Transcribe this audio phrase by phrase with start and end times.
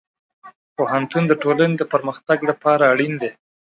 [0.75, 3.31] پوهنتون د ټولنې د پرمختګ لپاره اړین دی.